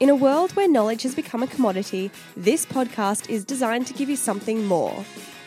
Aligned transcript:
In 0.00 0.08
a 0.08 0.14
world 0.14 0.52
where 0.52 0.66
knowledge 0.66 1.02
has 1.02 1.14
become 1.14 1.42
a 1.42 1.46
commodity, 1.46 2.10
this 2.34 2.64
podcast 2.64 3.28
is 3.28 3.44
designed 3.44 3.86
to 3.86 3.92
give 3.92 4.08
you 4.08 4.16
something 4.16 4.64
more 4.64 5.04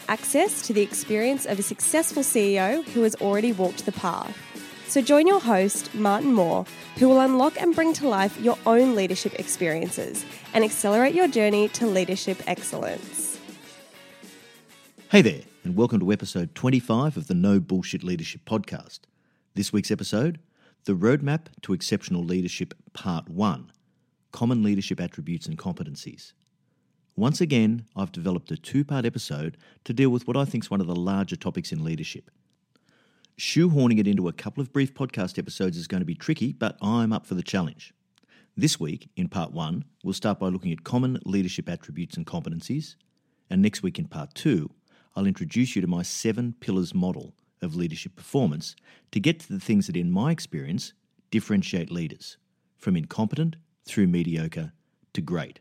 access 0.09 0.61
to 0.67 0.73
the 0.73 0.81
experience 0.83 1.47
of 1.47 1.57
a 1.57 1.63
successful 1.63 2.21
CEO 2.21 2.85
who 2.89 3.01
has 3.01 3.15
already 3.15 3.51
walked 3.51 3.83
the 3.87 3.91
path. 3.93 4.37
So 4.87 5.01
join 5.01 5.25
your 5.25 5.39
host, 5.39 5.95
Martin 5.95 6.31
Moore, 6.35 6.67
who 6.97 7.09
will 7.09 7.21
unlock 7.21 7.59
and 7.59 7.73
bring 7.73 7.93
to 7.93 8.07
life 8.07 8.39
your 8.39 8.59
own 8.67 8.93
leadership 8.93 9.39
experiences 9.39 10.23
and 10.53 10.63
accelerate 10.63 11.15
your 11.15 11.27
journey 11.27 11.67
to 11.69 11.87
leadership 11.87 12.39
excellence. 12.45 13.39
Hey 15.09 15.23
there, 15.23 15.41
and 15.63 15.75
welcome 15.75 15.99
to 15.99 16.11
episode 16.11 16.53
25 16.53 17.17
of 17.17 17.25
the 17.25 17.33
No 17.33 17.59
Bullshit 17.59 18.03
Leadership 18.03 18.41
Podcast. 18.45 18.99
This 19.55 19.73
week's 19.73 19.89
episode 19.89 20.37
The 20.83 20.93
Roadmap 20.93 21.47
to 21.63 21.73
Exceptional 21.73 22.23
Leadership, 22.23 22.75
Part 22.93 23.29
1 23.29 23.71
Common 24.33 24.63
Leadership 24.63 24.99
Attributes 24.99 25.45
and 25.45 25.57
Competencies. 25.57 26.33
Once 27.15 27.39
again, 27.39 27.85
I've 27.95 28.11
developed 28.11 28.51
a 28.51 28.57
two 28.57 28.83
part 28.83 29.05
episode 29.05 29.57
to 29.85 29.93
deal 29.93 30.09
with 30.09 30.27
what 30.27 30.35
I 30.35 30.43
think 30.43 30.63
is 30.63 30.71
one 30.71 30.81
of 30.81 30.87
the 30.87 30.95
larger 30.95 31.35
topics 31.35 31.71
in 31.71 31.83
leadership. 31.83 32.31
Shoehorning 33.37 33.99
it 33.99 34.07
into 34.07 34.27
a 34.27 34.33
couple 34.33 34.61
of 34.61 34.73
brief 34.73 34.95
podcast 34.95 35.37
episodes 35.37 35.77
is 35.77 35.87
going 35.87 36.01
to 36.01 36.05
be 36.05 36.15
tricky, 36.15 36.51
but 36.51 36.77
I'm 36.81 37.13
up 37.13 37.27
for 37.27 37.35
the 37.35 37.43
challenge. 37.43 37.93
This 38.57 38.79
week, 38.79 39.09
in 39.15 39.27
part 39.27 39.53
one, 39.53 39.85
we'll 40.03 40.13
start 40.13 40.39
by 40.39 40.47
looking 40.47 40.71
at 40.71 40.83
common 40.83 41.19
leadership 41.25 41.69
attributes 41.69 42.17
and 42.17 42.25
competencies. 42.25 42.95
And 43.51 43.61
next 43.61 43.83
week, 43.83 43.99
in 43.99 44.07
part 44.07 44.33
two, 44.33 44.71
I'll 45.15 45.27
introduce 45.27 45.75
you 45.75 45.81
to 45.83 45.87
my 45.87 46.01
seven 46.01 46.55
pillars 46.59 46.95
model 46.95 47.35
of 47.61 47.75
leadership 47.75 48.15
performance 48.15 48.75
to 49.11 49.19
get 49.19 49.39
to 49.41 49.53
the 49.53 49.59
things 49.59 49.85
that, 49.85 49.95
in 49.95 50.11
my 50.11 50.31
experience, 50.31 50.93
differentiate 51.29 51.91
leaders 51.91 52.37
from 52.79 52.95
incompetent 52.95 53.57
through 53.85 54.07
mediocre 54.07 54.73
to 55.13 55.21
great. 55.21 55.59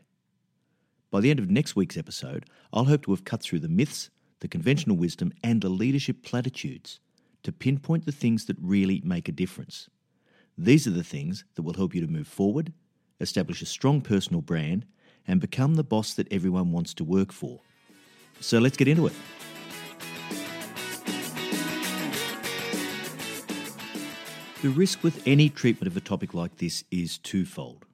By 1.11 1.21
the 1.21 1.29
end 1.29 1.39
of 1.39 1.49
next 1.49 1.75
week's 1.75 1.97
episode, 1.97 2.45
I'll 2.71 2.85
hope 2.85 3.03
to 3.03 3.11
have 3.11 3.23
cut 3.25 3.41
through 3.41 3.59
the 3.59 3.69
myths, 3.69 4.09
the 4.39 4.47
conventional 4.47 4.97
wisdom, 4.97 5.31
and 5.43 5.61
the 5.61 5.69
leadership 5.69 6.23
platitudes 6.23 6.99
to 7.43 7.51
pinpoint 7.51 8.05
the 8.05 8.11
things 8.11 8.45
that 8.45 8.57
really 8.59 9.01
make 9.05 9.29
a 9.29 9.33
difference. 9.33 9.89
These 10.57 10.87
are 10.87 10.91
the 10.91 11.03
things 11.03 11.45
that 11.55 11.61
will 11.61 11.73
help 11.73 11.93
you 11.93 12.01
to 12.01 12.07
move 12.07 12.27
forward, 12.27 12.73
establish 13.19 13.61
a 13.61 13.65
strong 13.65 14.01
personal 14.01 14.41
brand, 14.41 14.85
and 15.27 15.39
become 15.39 15.75
the 15.75 15.83
boss 15.83 16.13
that 16.15 16.31
everyone 16.31 16.71
wants 16.71 16.93
to 16.95 17.03
work 17.03 17.31
for. 17.31 17.59
So 18.39 18.59
let's 18.59 18.77
get 18.77 18.87
into 18.87 19.07
it. 19.07 19.13
The 24.61 24.69
risk 24.69 25.03
with 25.03 25.21
any 25.27 25.49
treatment 25.49 25.87
of 25.87 25.97
a 25.97 26.01
topic 26.01 26.33
like 26.33 26.57
this 26.57 26.83
is 26.89 27.17
twofold. 27.17 27.85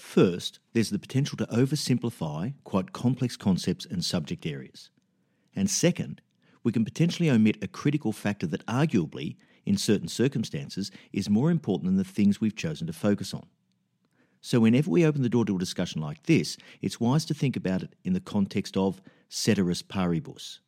First, 0.00 0.58
there's 0.72 0.90
the 0.90 0.98
potential 0.98 1.36
to 1.36 1.46
oversimplify 1.46 2.54
quite 2.64 2.92
complex 2.92 3.36
concepts 3.36 3.84
and 3.84 4.04
subject 4.04 4.46
areas. 4.46 4.88
And 5.54 5.70
second, 5.70 6.22
we 6.64 6.72
can 6.72 6.84
potentially 6.84 7.30
omit 7.30 7.62
a 7.62 7.68
critical 7.68 8.10
factor 8.10 8.46
that 8.48 8.66
arguably, 8.66 9.36
in 9.66 9.76
certain 9.76 10.08
circumstances, 10.08 10.90
is 11.12 11.28
more 11.28 11.50
important 11.50 11.86
than 11.86 11.96
the 11.96 12.02
things 12.04 12.40
we've 12.40 12.56
chosen 12.56 12.86
to 12.86 12.92
focus 12.92 13.34
on. 13.34 13.46
So, 14.40 14.58
whenever 14.58 14.90
we 14.90 15.04
open 15.04 15.22
the 15.22 15.28
door 15.28 15.44
to 15.44 15.56
a 15.56 15.58
discussion 15.60 16.00
like 16.00 16.22
this, 16.24 16.56
it's 16.80 16.98
wise 16.98 17.26
to 17.26 17.34
think 17.34 17.54
about 17.54 17.82
it 17.82 17.94
in 18.02 18.14
the 18.14 18.20
context 18.20 18.76
of 18.78 19.02
ceteris 19.28 19.82
paribus. 19.82 20.60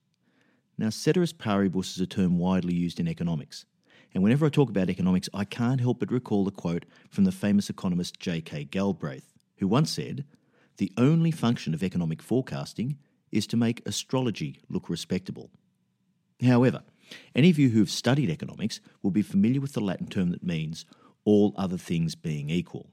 Now, 0.77 0.91
ceteris 0.91 1.33
paribus 1.33 1.97
is 1.97 2.01
a 2.01 2.07
term 2.07 2.39
widely 2.39 2.75
used 2.75 3.01
in 3.01 3.09
economics. 3.09 3.65
And 4.15 4.23
whenever 4.23 4.47
I 4.47 4.51
talk 4.51 4.69
about 4.69 4.91
economics, 4.91 5.29
I 5.33 5.45
can't 5.45 5.81
help 5.81 6.01
but 6.01 6.13
recall 6.13 6.45
the 6.45 6.51
quote 6.51 6.85
from 7.09 7.25
the 7.25 7.33
famous 7.33 7.71
economist 7.71 8.21
J.K. 8.21 8.65
Galbraith, 8.65 9.33
who 9.57 9.67
once 9.67 9.91
said, 9.91 10.25
The 10.77 10.93
only 10.97 11.31
function 11.31 11.73
of 11.75 11.83
economic 11.83 12.23
forecasting 12.23 12.99
is 13.31 13.47
to 13.49 13.57
make 13.57 13.87
astrology 13.87 14.61
look 14.69 14.89
respectable. 14.89 15.51
However, 16.43 16.83
Any 17.35 17.51
of 17.51 17.59
you 17.59 17.71
who 17.71 17.81
have 17.81 17.91
studied 17.91 18.31
economics 18.31 18.81
will 19.03 19.11
be 19.11 19.23
familiar 19.23 19.61
with 19.61 19.73
the 19.73 19.81
Latin 19.81 20.07
term 20.07 20.31
that 20.31 20.43
means 20.43 20.85
all 21.25 21.55
other 21.57 21.77
things 21.77 22.15
being 22.15 22.51
equal. 22.51 22.91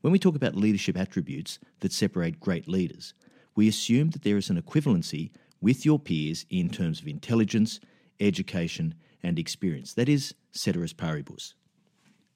When 0.00 0.12
we 0.12 0.18
talk 0.18 0.36
about 0.36 0.54
leadership 0.54 0.96
attributes 0.96 1.58
that 1.80 1.92
separate 1.92 2.40
great 2.40 2.68
leaders, 2.68 3.14
we 3.54 3.68
assume 3.68 4.10
that 4.10 4.22
there 4.22 4.36
is 4.36 4.50
an 4.50 4.60
equivalency 4.60 5.30
with 5.60 5.84
your 5.84 5.98
peers 5.98 6.46
in 6.50 6.68
terms 6.68 7.00
of 7.00 7.08
intelligence, 7.08 7.80
education, 8.20 8.94
and 9.26 9.38
experience. 9.38 9.94
That 9.94 10.08
is, 10.08 10.34
ceteris 10.52 10.92
paribus. 10.92 11.54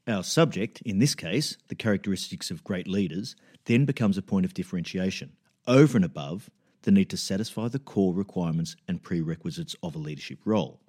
Our 0.06 0.24
subject, 0.24 0.82
in 0.82 0.98
this 0.98 1.14
case, 1.14 1.56
the 1.68 1.74
characteristics 1.74 2.50
of 2.50 2.64
great 2.64 2.88
leaders, 2.88 3.36
then 3.66 3.84
becomes 3.84 4.18
a 4.18 4.22
point 4.22 4.44
of 4.44 4.54
differentiation, 4.54 5.36
over 5.66 5.96
and 5.96 6.04
above 6.04 6.50
the 6.82 6.90
need 6.90 7.10
to 7.10 7.16
satisfy 7.16 7.68
the 7.68 7.78
core 7.78 8.14
requirements 8.14 8.74
and 8.88 9.02
prerequisites 9.02 9.76
of 9.82 9.94
a 9.94 9.98
leadership 9.98 10.40
role. 10.44 10.80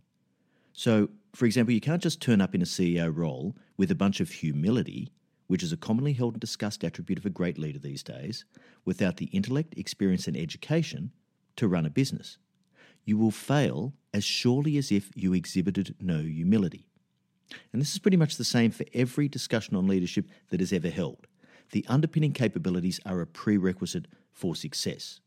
So, 0.73 1.09
for 1.35 1.45
example, 1.45 1.73
you 1.73 1.81
can't 1.81 2.01
just 2.01 2.21
turn 2.21 2.41
up 2.41 2.55
in 2.55 2.61
a 2.61 2.65
CEO 2.65 3.15
role 3.15 3.55
with 3.77 3.91
a 3.91 3.95
bunch 3.95 4.21
of 4.21 4.31
humility, 4.31 5.11
which 5.47 5.63
is 5.63 5.73
a 5.73 5.77
commonly 5.77 6.13
held 6.13 6.33
and 6.33 6.41
discussed 6.41 6.83
attribute 6.83 7.19
of 7.19 7.25
a 7.25 7.29
great 7.29 7.57
leader 7.57 7.79
these 7.79 8.03
days, 8.03 8.45
without 8.85 9.17
the 9.17 9.25
intellect, 9.25 9.73
experience, 9.77 10.27
and 10.27 10.37
education 10.37 11.11
to 11.57 11.67
run 11.67 11.85
a 11.85 11.89
business. 11.89 12.37
You 13.05 13.17
will 13.17 13.31
fail 13.31 13.93
as 14.13 14.23
surely 14.23 14.77
as 14.77 14.91
if 14.91 15.11
you 15.15 15.33
exhibited 15.33 15.95
no 15.99 16.19
humility. 16.19 16.87
And 17.73 17.81
this 17.81 17.91
is 17.91 17.99
pretty 17.99 18.17
much 18.17 18.37
the 18.37 18.43
same 18.43 18.71
for 18.71 18.85
every 18.93 19.27
discussion 19.27 19.75
on 19.75 19.87
leadership 19.87 20.25
that 20.49 20.61
is 20.61 20.71
ever 20.71 20.89
held. 20.89 21.27
The 21.71 21.85
underpinning 21.87 22.33
capabilities 22.33 22.99
are 23.05 23.21
a 23.21 23.27
prerequisite 23.27 24.07
for 24.31 24.55
success. 24.55 25.19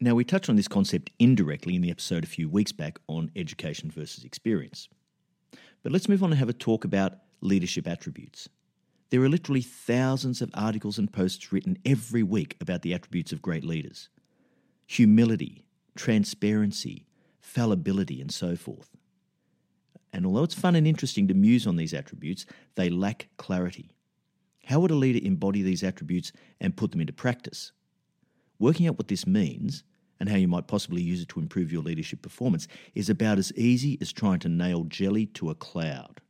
Now, 0.00 0.14
we 0.14 0.24
touched 0.24 0.48
on 0.48 0.56
this 0.56 0.68
concept 0.68 1.10
indirectly 1.18 1.74
in 1.74 1.82
the 1.82 1.90
episode 1.90 2.22
a 2.22 2.28
few 2.28 2.48
weeks 2.48 2.70
back 2.70 3.00
on 3.08 3.32
education 3.34 3.90
versus 3.90 4.24
experience. 4.24 4.88
But 5.82 5.92
let's 5.92 6.08
move 6.08 6.22
on 6.22 6.30
and 6.30 6.38
have 6.38 6.48
a 6.48 6.52
talk 6.52 6.84
about 6.84 7.14
leadership 7.40 7.88
attributes. 7.88 8.48
There 9.10 9.22
are 9.22 9.28
literally 9.28 9.62
thousands 9.62 10.40
of 10.42 10.50
articles 10.54 10.98
and 10.98 11.12
posts 11.12 11.52
written 11.52 11.78
every 11.84 12.22
week 12.22 12.56
about 12.60 12.82
the 12.82 12.94
attributes 12.94 13.32
of 13.32 13.42
great 13.42 13.64
leaders 13.64 14.08
humility, 14.86 15.66
transparency, 15.98 17.06
fallibility, 17.40 18.20
and 18.20 18.32
so 18.32 18.54
forth. 18.54 18.96
And 20.12 20.24
although 20.24 20.44
it's 20.44 20.54
fun 20.54 20.76
and 20.76 20.86
interesting 20.86 21.26
to 21.28 21.34
muse 21.34 21.66
on 21.66 21.76
these 21.76 21.92
attributes, 21.92 22.46
they 22.76 22.88
lack 22.88 23.28
clarity. 23.36 23.90
How 24.64 24.80
would 24.80 24.92
a 24.92 24.94
leader 24.94 25.18
embody 25.26 25.60
these 25.62 25.82
attributes 25.82 26.32
and 26.60 26.76
put 26.76 26.92
them 26.92 27.00
into 27.00 27.12
practice? 27.12 27.72
Working 28.60 28.86
out 28.86 28.96
what 28.96 29.08
this 29.08 29.26
means 29.26 29.82
and 30.20 30.28
how 30.28 30.36
you 30.36 30.46
might 30.46 30.68
possibly 30.68 31.02
use 31.02 31.20
it 31.20 31.28
to 31.30 31.40
improve 31.40 31.72
your 31.72 31.82
leadership 31.82 32.22
performance 32.22 32.68
is 32.94 33.10
about 33.10 33.38
as 33.38 33.52
easy 33.54 33.98
as 34.00 34.12
trying 34.12 34.38
to 34.40 34.48
nail 34.48 34.84
jelly 34.84 35.26
to 35.26 35.50
a 35.50 35.54
cloud. 35.54 36.20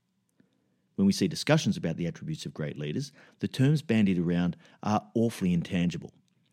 When 0.97 1.07
we 1.07 1.13
see 1.13 1.29
discussions 1.29 1.77
about 1.77 1.97
the 1.97 2.07
attributes 2.07 2.47
of 2.47 2.55
great 2.55 2.79
leaders, 2.79 3.13
the 3.41 3.49
terms 3.49 3.83
bandied 3.83 4.19
around 4.19 4.57
are 4.83 5.03
awfully 5.15 5.53
intangible. 5.53 6.13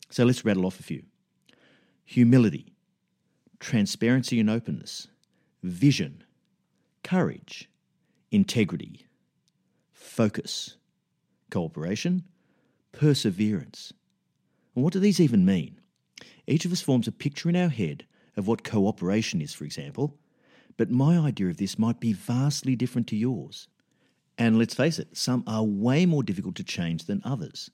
So 0.10 0.26
let's 0.26 0.44
rattle 0.44 0.66
off 0.66 0.82
a 0.82 0.84
few 0.84 1.04
humility, 2.06 2.75
transparency 3.66 4.40
and 4.40 4.48
openness, 4.48 5.08
vision, 5.64 6.24
courage, 7.04 7.68
integrity, 8.30 9.08
focus, 9.92 10.78
cooperation, 11.50 12.24
perseverance. 12.92 13.92
And 14.76 14.84
what 14.84 14.94
do 14.94 15.00
these 15.00 15.20
even 15.20 15.44
mean? 15.46 15.82
Each 16.46 16.66
of 16.66 16.72
us 16.72 16.82
forms 16.82 17.08
a 17.08 17.12
picture 17.12 17.50
in 17.50 17.56
our 17.56 17.70
head 17.70 18.06
of 18.38 18.48
what 18.48 18.64
cooperation 18.64 19.42
is, 19.42 19.56
for 19.56 19.64
example, 19.64 20.16
but 20.78 20.92
my 20.92 21.18
idea 21.18 21.48
of 21.48 21.58
this 21.58 21.80
might 21.80 22.00
be 22.00 22.14
vastly 22.14 22.76
different 22.76 23.08
to 23.08 23.16
yours. 23.16 23.68
And 24.38 24.60
let's 24.60 24.76
face 24.76 25.00
it, 25.00 25.18
some 25.18 25.44
are 25.48 25.64
way 25.64 26.06
more 26.06 26.22
difficult 26.22 26.54
to 26.58 26.64
change 26.64 27.06
than 27.06 27.20
others. 27.26 27.72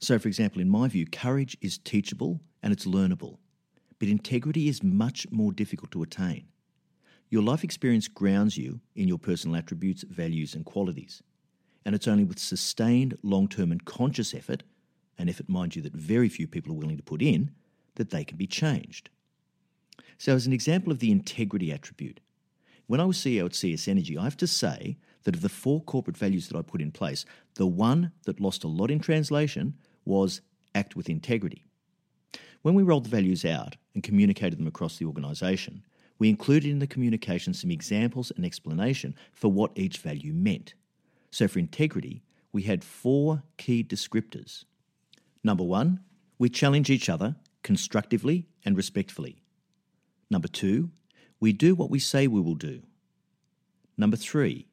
So, 0.00 0.18
for 0.18 0.28
example, 0.28 0.60
in 0.60 0.68
my 0.68 0.88
view, 0.88 1.06
courage 1.06 1.56
is 1.62 1.78
teachable 1.78 2.42
and 2.62 2.74
it's 2.74 2.84
learnable, 2.84 3.38
but 4.00 4.08
integrity 4.08 4.66
is 4.66 4.82
much 4.82 5.30
more 5.30 5.52
difficult 5.52 5.92
to 5.92 6.02
attain. 6.02 6.46
Your 7.28 7.42
life 7.42 7.62
experience 7.62 8.08
grounds 8.08 8.56
you 8.56 8.80
in 8.96 9.06
your 9.06 9.18
personal 9.18 9.56
attributes, 9.56 10.02
values, 10.02 10.54
and 10.56 10.64
qualities. 10.64 11.22
And 11.84 11.94
it's 11.94 12.08
only 12.08 12.24
with 12.24 12.40
sustained, 12.40 13.16
long 13.22 13.46
term, 13.46 13.70
and 13.70 13.84
conscious 13.84 14.34
effort, 14.34 14.64
an 15.16 15.28
effort, 15.28 15.48
mind 15.48 15.76
you, 15.76 15.82
that 15.82 15.92
very 15.92 16.28
few 16.28 16.48
people 16.48 16.72
are 16.72 16.76
willing 16.76 16.96
to 16.96 17.02
put 17.02 17.22
in, 17.22 17.52
that 17.94 18.10
they 18.10 18.24
can 18.24 18.36
be 18.36 18.48
changed. 18.48 19.10
So, 20.18 20.34
as 20.34 20.46
an 20.46 20.52
example 20.52 20.90
of 20.90 20.98
the 20.98 21.12
integrity 21.12 21.70
attribute, 21.70 22.20
when 22.86 23.00
I 23.00 23.04
was 23.04 23.18
CEO 23.18 23.46
at 23.46 23.54
CS 23.54 23.86
Energy, 23.86 24.18
I 24.18 24.24
have 24.24 24.36
to 24.38 24.46
say 24.46 24.96
that 25.22 25.36
of 25.36 25.42
the 25.42 25.48
four 25.48 25.82
corporate 25.82 26.16
values 26.16 26.48
that 26.48 26.58
I 26.58 26.62
put 26.62 26.80
in 26.80 26.90
place, 26.90 27.24
the 27.54 27.66
one 27.66 28.12
that 28.24 28.40
lost 28.40 28.64
a 28.64 28.68
lot 28.68 28.90
in 28.90 28.98
translation 28.98 29.74
was 30.04 30.40
act 30.74 30.96
with 30.96 31.08
integrity. 31.08 31.69
When 32.62 32.74
we 32.74 32.82
rolled 32.82 33.04
the 33.04 33.10
values 33.10 33.44
out 33.44 33.76
and 33.94 34.02
communicated 34.02 34.58
them 34.58 34.66
across 34.66 34.98
the 34.98 35.06
organisation, 35.06 35.82
we 36.18 36.28
included 36.28 36.70
in 36.70 36.78
the 36.78 36.86
communication 36.86 37.54
some 37.54 37.70
examples 37.70 38.30
and 38.36 38.44
explanation 38.44 39.14
for 39.32 39.50
what 39.50 39.72
each 39.76 39.98
value 39.98 40.34
meant. 40.34 40.74
So 41.30 41.48
for 41.48 41.58
integrity, 41.58 42.22
we 42.52 42.62
had 42.62 42.84
four 42.84 43.42
key 43.56 43.82
descriptors. 43.82 44.64
Number 45.42 45.64
one, 45.64 46.00
we 46.38 46.50
challenge 46.50 46.90
each 46.90 47.08
other 47.08 47.36
constructively 47.62 48.46
and 48.64 48.76
respectfully. 48.76 49.42
Number 50.30 50.48
two, 50.48 50.90
we 51.40 51.52
do 51.52 51.74
what 51.74 51.90
we 51.90 51.98
say 51.98 52.26
we 52.26 52.40
will 52.40 52.54
do. 52.54 52.82
Number 53.96 54.16
three, 54.16 54.66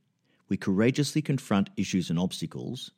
we 0.50 0.58
courageously 0.58 1.22
confront 1.22 1.70
issues 1.78 2.10
and 2.10 2.20
obstacles. 2.20 2.92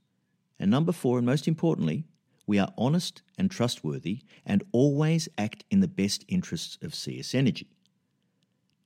And 0.59 0.71
number 0.71 0.91
four, 0.91 1.17
and 1.17 1.25
most 1.25 1.47
importantly, 1.47 2.05
we 2.49 2.57
are 2.57 2.73
honest 2.79 3.21
and 3.37 3.51
trustworthy 3.51 4.21
and 4.43 4.63
always 4.71 5.29
act 5.37 5.63
in 5.69 5.81
the 5.81 5.87
best 5.87 6.25
interests 6.27 6.79
of 6.81 6.95
CS 6.95 7.35
Energy. 7.35 7.67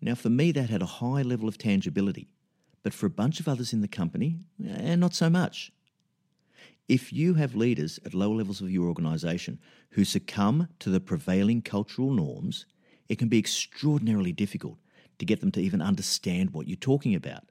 Now, 0.01 0.15
for 0.15 0.29
me, 0.29 0.51
that 0.51 0.69
had 0.69 0.81
a 0.81 0.97
high 0.99 1.21
level 1.21 1.47
of 1.47 1.57
tangibility, 1.57 2.27
but 2.83 2.93
for 2.93 3.05
a 3.05 3.17
bunch 3.21 3.39
of 3.39 3.47
others 3.47 3.71
in 3.71 3.79
the 3.79 3.87
company, 3.87 4.35
eh, 4.67 4.97
not 4.97 5.15
so 5.15 5.29
much. 5.29 5.71
If 6.89 7.13
you 7.13 7.35
have 7.35 7.55
leaders 7.55 8.01
at 8.05 8.13
lower 8.13 8.35
levels 8.35 8.59
of 8.59 8.69
your 8.69 8.89
organisation 8.89 9.59
who 9.91 10.03
succumb 10.03 10.67
to 10.79 10.89
the 10.89 10.99
prevailing 10.99 11.61
cultural 11.61 12.11
norms, 12.11 12.65
it 13.07 13.17
can 13.17 13.29
be 13.29 13.39
extraordinarily 13.39 14.33
difficult 14.33 14.77
to 15.19 15.25
get 15.25 15.39
them 15.39 15.51
to 15.51 15.61
even 15.61 15.81
understand 15.81 16.49
what 16.49 16.67
you're 16.67 16.75
talking 16.75 17.15
about. 17.15 17.45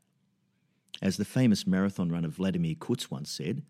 As 1.01 1.17
the 1.17 1.25
famous 1.25 1.67
marathon 1.67 2.13
runner 2.13 2.29
Vladimir 2.29 2.75
Kuts 2.75 3.11
once 3.11 3.31
said, 3.31 3.63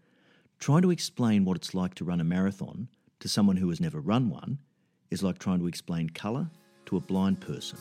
trying 0.62 0.82
to 0.82 0.92
explain 0.92 1.44
what 1.44 1.56
it's 1.56 1.74
like 1.74 1.92
to 1.92 2.04
run 2.04 2.20
a 2.20 2.24
marathon 2.24 2.86
to 3.18 3.28
someone 3.28 3.56
who 3.56 3.68
has 3.68 3.80
never 3.80 3.98
run 3.98 4.30
one 4.30 4.56
is 5.10 5.20
like 5.20 5.36
trying 5.36 5.58
to 5.58 5.66
explain 5.66 6.08
colour 6.08 6.48
to 6.86 6.96
a 6.96 7.00
blind 7.00 7.40
person. 7.40 7.76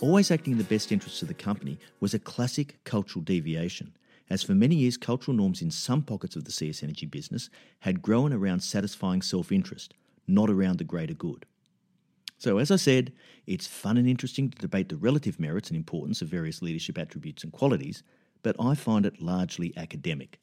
Always 0.00 0.30
acting 0.30 0.52
in 0.52 0.58
the 0.58 0.64
best 0.64 0.92
interests 0.92 1.20
of 1.20 1.28
the 1.28 1.34
company 1.34 1.78
was 2.00 2.14
a 2.14 2.18
classic 2.18 2.82
cultural 2.84 3.22
deviation, 3.22 3.94
as 4.30 4.42
for 4.42 4.54
many 4.54 4.76
years, 4.76 4.96
cultural 4.96 5.36
norms 5.36 5.60
in 5.60 5.70
some 5.70 6.00
pockets 6.00 6.36
of 6.36 6.44
the 6.44 6.52
CS 6.52 6.82
Energy 6.82 7.04
business 7.04 7.50
had 7.80 8.00
grown 8.00 8.32
around 8.32 8.60
satisfying 8.60 9.20
self 9.20 9.52
interest, 9.52 9.92
not 10.26 10.48
around 10.48 10.78
the 10.78 10.84
greater 10.84 11.12
good. 11.12 11.44
So, 12.40 12.56
as 12.56 12.70
I 12.70 12.76
said, 12.76 13.12
it's 13.46 13.66
fun 13.66 13.98
and 13.98 14.08
interesting 14.08 14.48
to 14.48 14.56
debate 14.56 14.88
the 14.88 14.96
relative 14.96 15.38
merits 15.38 15.68
and 15.68 15.76
importance 15.76 16.22
of 16.22 16.28
various 16.28 16.62
leadership 16.62 16.96
attributes 16.96 17.44
and 17.44 17.52
qualities, 17.52 18.02
but 18.42 18.56
I 18.58 18.74
find 18.74 19.04
it 19.04 19.20
largely 19.20 19.74
academic. 19.76 20.40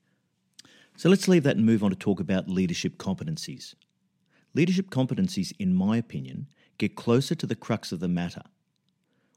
So, 0.95 1.09
let's 1.09 1.27
leave 1.27 1.41
that 1.41 1.57
and 1.57 1.65
move 1.65 1.83
on 1.83 1.89
to 1.89 1.95
talk 1.95 2.19
about 2.19 2.47
leadership 2.47 2.99
competencies. 2.99 3.73
Leadership 4.53 4.91
competencies, 4.91 5.53
in 5.57 5.73
my 5.73 5.97
opinion, 5.97 6.45
get 6.77 6.95
closer 6.95 7.33
to 7.33 7.47
the 7.47 7.55
crux 7.55 7.91
of 7.91 7.99
the 7.99 8.07
matter 8.07 8.43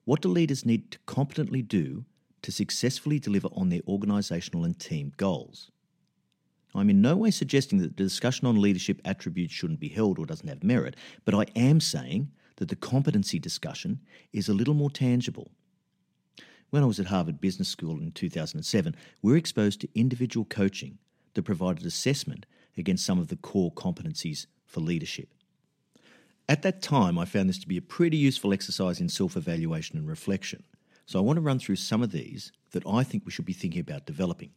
what 0.05 0.21
do 0.21 0.29
leaders 0.29 0.67
need 0.67 0.91
to 0.91 0.99
competently 1.07 1.63
do 1.63 2.05
to 2.43 2.51
successfully 2.51 3.19
deliver 3.19 3.49
on 3.53 3.69
their 3.69 3.83
organisational 3.83 4.67
and 4.67 4.79
team 4.79 5.13
goals? 5.17 5.71
I'm 6.75 6.91
in 6.91 7.01
no 7.01 7.17
way 7.17 7.31
suggesting 7.31 7.79
that 7.79 7.97
the 7.97 8.03
discussion 8.03 8.47
on 8.47 8.61
leadership 8.61 9.01
attributes 9.05 9.55
shouldn't 9.55 9.81
be 9.81 9.89
held 9.89 10.19
or 10.19 10.27
doesn't 10.27 10.49
have 10.49 10.65
merit, 10.65 10.97
but 11.25 11.35
I 11.35 11.47
am 11.57 11.81
saying 11.81 12.33
that 12.61 12.69
the 12.69 12.77
competency 12.77 13.39
discussion 13.39 14.01
is 14.35 14.47
a 14.47 14.53
little 14.53 14.75
more 14.75 14.91
tangible. 14.91 15.51
When 16.69 16.83
I 16.83 16.87
was 16.87 17.01
at 17.01 17.07
Harvard 17.07 17.41
Business 17.41 17.69
School 17.69 17.99
in 17.99 18.13
2007, 18.13 18.95
we 19.23 19.33
were 19.33 19.39
exposed 19.39 19.81
to 19.81 19.89
individual 19.99 20.45
coaching 20.45 20.99
that 21.33 21.43
provided 21.43 21.87
assessment 21.87 22.45
against 22.77 23.05
some 23.05 23.19
of 23.19 23.29
the 23.29 23.37
core 23.37 23.73
competencies 23.73 24.47
for 24.67 24.81
leadership. 24.81 25.31
At 26.51 26.61
that 26.63 26.83
time, 26.83 27.19
I 27.19 27.25
found 27.25 27.49
this 27.49 27.59
to 27.61 27.69
be 27.69 27.79
a 27.79 27.83
pretty 27.83 28.19
useful 28.19 28.53
exercise 28.53 29.01
in 29.01 29.09
self 29.09 29.39
evaluation 29.39 29.97
and 29.97 30.07
reflection. 30.07 30.63
So 31.07 31.19
I 31.19 31.23
want 31.23 31.39
to 31.39 31.43
run 31.43 31.61
through 31.61 31.77
some 31.77 32.03
of 32.03 32.13
these 32.13 32.53
that 32.73 32.87
I 32.87 33.05
think 33.05 33.25
we 33.25 33.33
should 33.33 33.47
be 33.47 33.55
thinking 33.55 33.81
about 33.81 34.05
developing. 34.05 34.51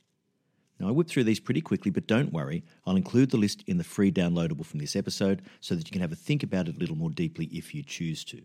Now, 0.79 0.87
I 0.87 0.91
whipped 0.91 1.11
through 1.11 1.25
these 1.25 1.39
pretty 1.39 1.61
quickly, 1.61 1.91
but 1.91 2.07
don't 2.07 2.33
worry, 2.33 2.63
I'll 2.85 2.95
include 2.95 3.29
the 3.29 3.37
list 3.37 3.63
in 3.67 3.77
the 3.77 3.83
free 3.83 4.11
downloadable 4.11 4.65
from 4.65 4.79
this 4.79 4.95
episode 4.95 5.41
so 5.59 5.75
that 5.75 5.87
you 5.87 5.91
can 5.91 6.01
have 6.01 6.11
a 6.11 6.15
think 6.15 6.43
about 6.43 6.67
it 6.67 6.75
a 6.75 6.79
little 6.79 6.95
more 6.95 7.11
deeply 7.11 7.45
if 7.45 7.73
you 7.73 7.83
choose 7.83 8.23
to. 8.25 8.41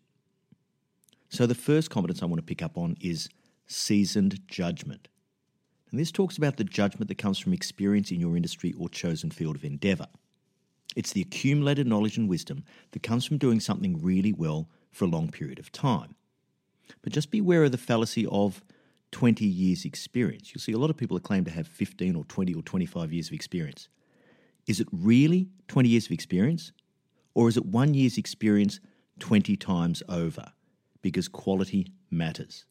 So, 1.30 1.46
the 1.46 1.54
first 1.54 1.90
competence 1.90 2.22
I 2.22 2.26
want 2.26 2.38
to 2.38 2.46
pick 2.46 2.62
up 2.62 2.78
on 2.78 2.96
is 3.00 3.28
seasoned 3.66 4.46
judgment. 4.48 5.08
And 5.90 5.98
this 5.98 6.12
talks 6.12 6.36
about 6.36 6.56
the 6.56 6.64
judgment 6.64 7.08
that 7.08 7.18
comes 7.18 7.38
from 7.38 7.52
experience 7.52 8.10
in 8.10 8.20
your 8.20 8.36
industry 8.36 8.74
or 8.78 8.88
chosen 8.88 9.30
field 9.30 9.56
of 9.56 9.64
endeavour. 9.64 10.08
It's 10.96 11.12
the 11.12 11.20
accumulated 11.22 11.86
knowledge 11.86 12.16
and 12.16 12.28
wisdom 12.28 12.64
that 12.92 13.02
comes 13.02 13.24
from 13.24 13.38
doing 13.38 13.60
something 13.60 14.02
really 14.02 14.32
well 14.32 14.68
for 14.90 15.04
a 15.04 15.08
long 15.08 15.30
period 15.30 15.58
of 15.58 15.72
time. 15.72 16.14
But 17.02 17.12
just 17.12 17.30
beware 17.30 17.64
of 17.64 17.72
the 17.72 17.78
fallacy 17.78 18.26
of 18.26 18.62
20 19.12 19.44
years' 19.44 19.84
experience. 19.84 20.52
You'll 20.52 20.60
see 20.60 20.72
a 20.72 20.78
lot 20.78 20.90
of 20.90 20.96
people 20.96 21.16
that 21.16 21.24
claim 21.24 21.44
to 21.44 21.50
have 21.50 21.66
15 21.66 22.16
or 22.16 22.24
20 22.24 22.54
or 22.54 22.62
25 22.62 23.12
years 23.12 23.28
of 23.28 23.32
experience. 23.32 23.88
Is 24.66 24.80
it 24.80 24.88
really 24.92 25.48
20 25.68 25.88
years 25.88 26.06
of 26.06 26.12
experience? 26.12 26.72
Or 27.34 27.48
is 27.48 27.56
it 27.56 27.64
one 27.64 27.94
year's 27.94 28.18
experience 28.18 28.80
20 29.20 29.56
times 29.56 30.02
over? 30.08 30.52
Because 31.02 31.28
quality 31.28 31.92
matters. 32.10 32.66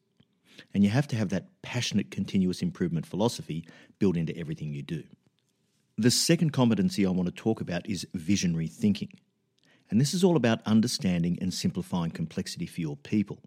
And 0.74 0.84
you 0.84 0.90
have 0.90 1.08
to 1.08 1.16
have 1.16 1.30
that 1.30 1.48
passionate 1.62 2.10
continuous 2.10 2.62
improvement 2.62 3.06
philosophy 3.06 3.66
built 3.98 4.16
into 4.16 4.36
everything 4.36 4.72
you 4.72 4.82
do. 4.82 5.04
The 5.96 6.10
second 6.10 6.52
competency 6.52 7.04
I 7.06 7.10
want 7.10 7.26
to 7.26 7.34
talk 7.34 7.60
about 7.60 7.88
is 7.88 8.06
visionary 8.14 8.68
thinking. 8.68 9.10
And 9.90 10.00
this 10.00 10.14
is 10.14 10.22
all 10.22 10.36
about 10.36 10.60
understanding 10.66 11.38
and 11.40 11.52
simplifying 11.52 12.10
complexity 12.10 12.66
for 12.66 12.80
your 12.80 12.96
people. 12.96 13.40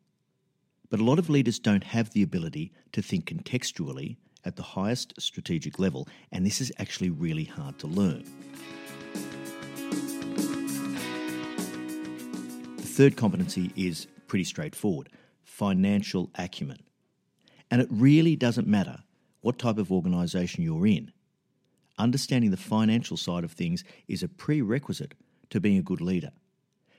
But 0.92 1.00
a 1.00 1.06
lot 1.06 1.20
of 1.20 1.30
leaders 1.30 1.58
don't 1.58 1.86
have 1.86 2.12
the 2.12 2.22
ability 2.22 2.74
to 2.92 3.02
think 3.02 3.26
contextually 3.26 4.18
at 4.44 4.58
the 4.58 4.62
highest 4.62 5.14
strategic 5.20 5.80
level, 5.80 6.06
and 6.34 6.46
this 6.46 6.60
is 6.60 6.72
actually 6.80 7.10
really 7.10 7.46
hard 7.46 7.80
to 7.80 7.88
learn. 7.88 8.26
The 12.76 12.88
third 12.88 13.16
competency 13.16 13.72
is 13.78 14.08
pretty 14.28 14.44
straightforward 14.44 15.10
financial 15.44 16.30
acumen. 16.36 16.84
And 17.70 17.82
it 17.82 17.88
really 17.90 18.36
doesn't 18.36 18.68
matter 18.68 18.98
what 19.40 19.58
type 19.58 19.78
of 19.78 19.92
organisation 19.92 20.64
you're 20.64 20.88
in. 20.88 21.14
Understanding 21.98 22.52
the 22.52 22.58
financial 22.58 23.16
side 23.16 23.46
of 23.46 23.52
things 23.54 23.86
is 24.10 24.24
a 24.24 24.28
prerequisite 24.28 25.14
to 25.52 25.62
being 25.62 25.78
a 25.78 25.84
good 25.84 26.02
leader 26.02 26.32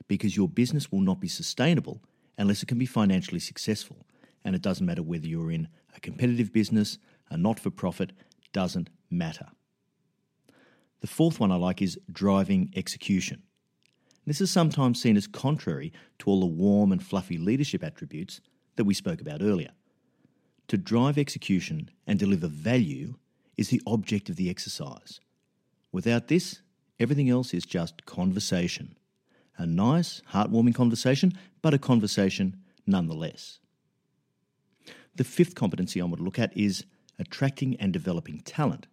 because 0.09 0.37
your 0.37 0.49
business 0.49 0.91
will 0.91 1.01
not 1.01 1.21
be 1.21 1.29
sustainable 1.29 2.01
unless 2.39 2.63
it 2.63 2.67
can 2.67 2.79
be 2.79 2.87
financially 2.87 3.41
successful. 3.41 4.07
And 4.45 4.55
it 4.55 4.63
doesn't 4.63 4.87
matter 4.87 5.03
whether 5.03 5.27
you're 5.27 5.51
in 5.51 5.69
a 5.95 6.01
competitive 6.01 6.53
business, 6.53 6.99
a 7.31 7.37
not 7.37 7.61
for 7.61 7.71
profit, 7.71 8.13
doesn't 8.53 8.91
matter. 9.11 9.49
The 11.01 11.07
fourth 11.07 11.41
one 11.41 11.51
I 11.51 11.57
like 11.57 11.83
is 11.83 11.99
driving 12.11 12.73
execution. 12.77 13.43
This 14.27 14.41
is 14.41 14.51
sometimes 14.51 15.03
seen 15.03 15.17
as 15.17 15.27
contrary 15.27 15.93
to 16.21 16.31
all 16.31 16.41
the 16.41 16.47
warm 16.47 16.93
and 16.93 17.03
fluffy 17.03 17.39
leadership 17.39 17.83
attributes 17.83 18.41
that 18.77 18.85
we 18.85 18.95
spoke 18.95 19.21
about 19.21 19.43
earlier. 19.43 19.71
To 20.69 20.77
drive 20.77 21.19
execution 21.19 21.91
and 22.07 22.19
deliver 22.19 22.47
value 22.47 23.17
is 23.57 23.69
the 23.69 23.83
object 23.87 24.29
of 24.29 24.37
the 24.37 24.49
exercise. 24.49 25.21
Without 25.91 26.29
this, 26.29 26.63
everything 27.01 27.29
else 27.29 27.53
is 27.53 27.67
just 27.67 28.07
conversation. 28.07 28.95
A 29.59 29.67
nice, 29.67 30.23
heartwarming 30.33 30.75
conversation, 30.75 31.33
but 31.61 31.75
a 31.75 31.79
conversation 31.79 32.57
nonetheless. 32.87 33.59
The 35.15 35.25
fifth 35.25 35.55
competency 35.55 36.01
I 36.01 36.05
want 36.05 36.19
to 36.19 36.25
look 36.25 36.39
at 36.39 36.57
is 36.57 36.85
attracting 37.19 37.77
and 37.77 37.93
developing 37.93 38.41
talent. 38.41 38.87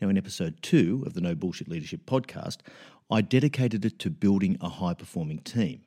Now, 0.00 0.08
in 0.08 0.18
episode 0.18 0.58
two 0.60 1.02
of 1.06 1.14
the 1.14 1.20
No 1.20 1.34
Bullshit 1.34 1.68
Leadership 1.68 2.04
podcast, 2.04 2.58
I 3.10 3.20
dedicated 3.20 3.84
it 3.84 3.98
to 4.00 4.10
building 4.10 4.56
a 4.60 4.68
high 4.68 4.94
performing 4.94 5.38
team. 5.38 5.82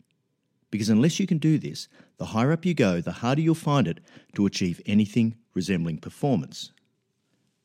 Because 0.71 0.89
unless 0.89 1.19
you 1.19 1.27
can 1.27 1.37
do 1.37 1.57
this, 1.57 1.87
the 2.17 2.27
higher 2.27 2.51
up 2.51 2.65
you 2.65 2.73
go, 2.73 2.99
the 2.99 3.11
harder 3.11 3.41
you'll 3.41 3.55
find 3.55 3.87
it 3.87 3.99
to 4.35 4.45
achieve 4.45 4.81
anything 4.85 5.35
resembling 5.53 5.97
performance. 5.97 6.71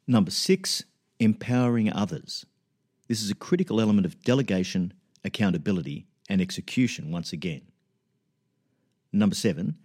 Number 0.06 0.30
six, 0.30 0.84
empowering 1.18 1.92
others. 1.92 2.44
This 3.08 3.22
is 3.22 3.30
a 3.30 3.34
critical 3.34 3.80
element 3.80 4.06
of 4.06 4.22
delegation, 4.22 4.92
accountability, 5.24 6.06
and 6.28 6.40
execution 6.40 7.10
once 7.10 7.32
again. 7.32 7.62
Number 9.12 9.34
seven, 9.34 9.76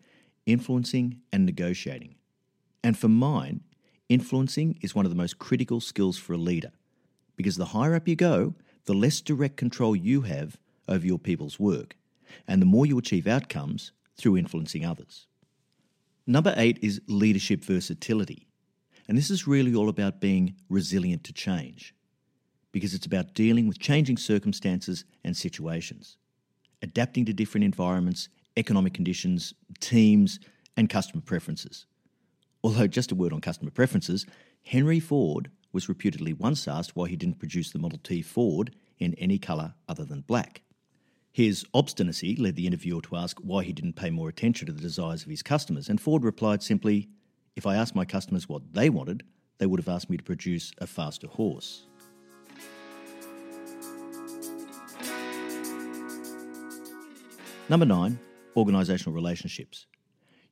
influencing 0.45 1.21
and 1.31 1.45
negotiating. 1.45 2.15
And 2.83 2.97
for 2.97 3.09
mine, 3.09 3.61
influencing 4.07 4.79
is 4.81 4.95
one 4.95 5.05
of 5.05 5.11
the 5.11 5.17
most 5.17 5.39
critical 5.39 5.81
skills 5.81 6.17
for 6.17 6.33
a 6.33 6.37
leader 6.37 6.71
because 7.35 7.57
the 7.57 7.65
higher 7.65 7.95
up 7.95 8.07
you 8.07 8.15
go, 8.15 8.55
the 8.85 8.93
less 8.93 9.21
direct 9.21 9.57
control 9.57 9.95
you 9.95 10.21
have 10.21 10.57
over 10.87 11.05
your 11.05 11.19
people's 11.19 11.59
work, 11.59 11.95
and 12.47 12.61
the 12.61 12.65
more 12.65 12.85
you 12.85 12.97
achieve 12.97 13.27
outcomes 13.27 13.91
through 14.15 14.37
influencing 14.37 14.85
others. 14.85 15.27
Number 16.25 16.53
eight 16.57 16.79
is 16.81 17.01
leadership 17.07 17.63
versatility. 17.63 18.47
And 19.07 19.17
this 19.17 19.29
is 19.29 19.47
really 19.47 19.73
all 19.73 19.87
about 19.87 20.19
being 20.19 20.55
resilient 20.69 21.23
to 21.25 21.33
change, 21.33 21.95
because 22.77 22.93
it's 22.93 23.07
about 23.07 23.33
dealing 23.33 23.67
with 23.67 23.79
changing 23.79 24.15
circumstances 24.15 25.03
and 25.23 25.35
situations, 25.35 26.15
adapting 26.83 27.25
to 27.25 27.33
different 27.33 27.63
environments 27.63 28.29
economic 28.55 28.93
conditions, 28.93 29.55
teams, 29.79 30.39
and 30.75 30.87
customer 30.87 31.23
preferences. 31.25 31.87
Although, 32.63 32.85
just 32.85 33.11
a 33.11 33.15
word 33.15 33.33
on 33.33 33.41
customer 33.41 33.71
preferences, 33.71 34.27
Henry 34.61 34.99
Ford 34.99 35.49
was 35.71 35.89
reputedly 35.89 36.33
once 36.33 36.67
asked 36.67 36.95
why 36.95 37.07
he 37.07 37.15
didn't 37.15 37.39
produce 37.39 37.71
the 37.71 37.79
Model 37.79 37.97
T 38.03 38.21
Ford 38.21 38.75
in 38.99 39.15
any 39.15 39.39
colour 39.39 39.73
other 39.89 40.05
than 40.05 40.21
black. 40.21 40.61
His 41.31 41.65
obstinacy 41.73 42.35
led 42.35 42.55
the 42.55 42.67
interviewer 42.67 43.01
to 43.01 43.15
ask 43.15 43.39
why 43.39 43.63
he 43.63 43.73
didn't 43.73 43.93
pay 43.93 44.11
more 44.11 44.29
attention 44.29 44.67
to 44.67 44.71
the 44.73 44.81
desires 44.81 45.23
of 45.23 45.31
his 45.31 45.41
customers, 45.41 45.89
and 45.89 45.99
Ford 45.99 46.23
replied 46.23 46.61
simply, 46.61 47.09
If 47.55 47.65
I 47.65 47.75
asked 47.75 47.95
my 47.95 48.05
customers 48.05 48.47
what 48.47 48.73
they 48.73 48.91
wanted, 48.91 49.23
they 49.57 49.65
would 49.65 49.79
have 49.79 49.89
asked 49.89 50.11
me 50.11 50.17
to 50.17 50.23
produce 50.23 50.71
a 50.77 50.85
faster 50.85 51.25
horse. 51.25 51.87
Number 57.69 57.85
nine, 57.85 58.17
organisational 58.55 59.13
relationships. 59.13 59.87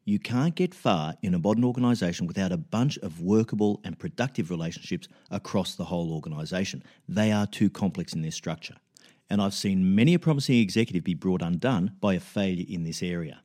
You 0.03 0.19
can't 0.19 0.53
get 0.53 0.75
far 0.75 1.15
in 1.21 1.33
a 1.33 1.39
modern 1.39 1.63
organisation 1.63 2.27
without 2.27 2.51
a 2.51 2.57
bunch 2.57 2.97
of 2.97 3.21
workable 3.21 3.79
and 3.85 3.97
productive 3.97 4.49
relationships 4.49 5.07
across 5.31 5.75
the 5.75 5.85
whole 5.85 6.11
organisation. 6.11 6.83
They 7.07 7.31
are 7.31 7.47
too 7.47 7.69
complex 7.69 8.11
in 8.11 8.21
their 8.21 8.31
structure. 8.31 8.75
And 9.29 9.41
I've 9.41 9.53
seen 9.53 9.95
many 9.95 10.13
a 10.13 10.19
promising 10.19 10.59
executive 10.59 11.05
be 11.05 11.13
brought 11.13 11.41
undone 11.41 11.93
by 12.01 12.15
a 12.15 12.19
failure 12.19 12.65
in 12.67 12.83
this 12.83 13.01
area. 13.01 13.41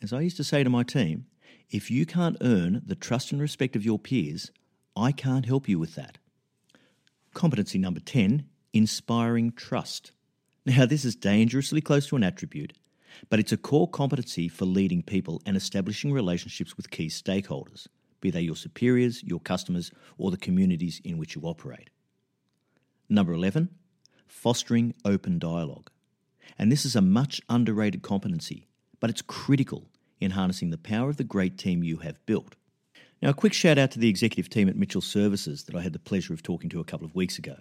As 0.00 0.14
I 0.14 0.22
used 0.22 0.38
to 0.38 0.44
say 0.44 0.64
to 0.64 0.70
my 0.70 0.82
team, 0.82 1.26
if 1.70 1.90
you 1.90 2.06
can't 2.06 2.38
earn 2.40 2.80
the 2.84 2.96
trust 2.96 3.30
and 3.30 3.42
respect 3.42 3.76
of 3.76 3.84
your 3.84 3.98
peers, 3.98 4.50
I 4.96 5.12
can't 5.12 5.44
help 5.44 5.68
you 5.68 5.78
with 5.78 5.96
that. 5.96 6.16
Competency 7.34 7.78
number 7.78 8.00
10 8.00 8.46
inspiring 8.72 9.52
trust. 9.52 10.12
Now, 10.64 10.86
this 10.86 11.04
is 11.04 11.14
dangerously 11.14 11.80
close 11.80 12.06
to 12.06 12.16
an 12.16 12.24
attribute 12.24 12.72
but 13.28 13.38
it's 13.38 13.52
a 13.52 13.56
core 13.56 13.88
competency 13.88 14.48
for 14.48 14.64
leading 14.64 15.02
people 15.02 15.40
and 15.46 15.56
establishing 15.56 16.12
relationships 16.12 16.76
with 16.76 16.90
key 16.90 17.08
stakeholders, 17.08 17.86
be 18.20 18.30
they 18.30 18.40
your 18.40 18.56
superiors, 18.56 19.22
your 19.22 19.40
customers, 19.40 19.90
or 20.18 20.30
the 20.30 20.36
communities 20.36 21.00
in 21.04 21.18
which 21.18 21.34
you 21.34 21.42
operate. 21.42 21.90
Number 23.08 23.32
11, 23.32 23.68
fostering 24.26 24.94
open 25.04 25.38
dialogue. 25.38 25.90
And 26.58 26.70
this 26.70 26.84
is 26.84 26.96
a 26.96 27.02
much 27.02 27.40
underrated 27.48 28.02
competency, 28.02 28.66
but 29.00 29.10
it's 29.10 29.22
critical 29.22 29.88
in 30.20 30.32
harnessing 30.32 30.70
the 30.70 30.78
power 30.78 31.10
of 31.10 31.16
the 31.16 31.24
great 31.24 31.58
team 31.58 31.82
you 31.82 31.98
have 31.98 32.24
built. 32.26 32.56
Now, 33.20 33.30
a 33.30 33.34
quick 33.34 33.52
shout 33.52 33.78
out 33.78 33.90
to 33.92 33.98
the 33.98 34.08
executive 34.08 34.50
team 34.50 34.68
at 34.68 34.76
Mitchell 34.76 35.00
Services 35.00 35.64
that 35.64 35.76
I 35.76 35.82
had 35.82 35.92
the 35.92 35.98
pleasure 35.98 36.32
of 36.32 36.42
talking 36.42 36.70
to 36.70 36.80
a 36.80 36.84
couple 36.84 37.06
of 37.06 37.14
weeks 37.14 37.38
ago. 37.38 37.56